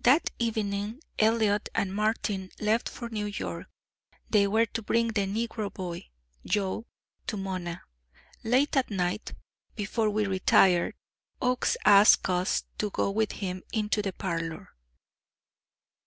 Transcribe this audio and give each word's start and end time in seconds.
That 0.00 0.28
evening 0.38 1.00
Elliott 1.18 1.70
and 1.74 1.94
Martin 1.94 2.50
left 2.60 2.90
for 2.90 3.08
New 3.08 3.24
York. 3.24 3.68
They 4.28 4.46
were 4.46 4.66
to 4.66 4.82
bring 4.82 5.08
the 5.08 5.22
negro 5.22 5.72
boy, 5.72 6.10
Joe, 6.44 6.84
to 7.26 7.38
Mona. 7.38 7.80
Late 8.44 8.76
at 8.76 8.90
night, 8.90 9.32
before 9.74 10.10
we 10.10 10.26
retired, 10.26 10.94
Oakes 11.40 11.78
asked 11.86 12.28
us 12.28 12.64
to 12.76 12.90
go 12.90 13.10
with 13.10 13.32
him 13.32 13.62
into 13.72 14.02
the 14.02 14.12
parlor. 14.12 14.74